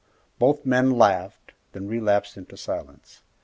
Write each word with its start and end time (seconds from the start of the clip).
Both 0.39 0.65
men 0.65 0.89
laughed, 0.97 1.51
then 1.73 1.87
relapsed 1.87 2.35
into 2.35 2.57
silence. 2.57 3.21